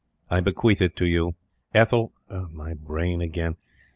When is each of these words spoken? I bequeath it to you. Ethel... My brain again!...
I 0.31 0.39
bequeath 0.39 0.81
it 0.81 0.95
to 0.95 1.05
you. 1.05 1.35
Ethel... 1.75 2.11
My 2.27 2.73
brain 2.73 3.21
again!... 3.21 3.57